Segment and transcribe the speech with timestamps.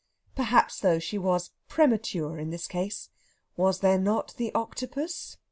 [0.35, 3.09] Perhaps, though, she was premature in this case.
[3.55, 5.37] Was there not the Octopus?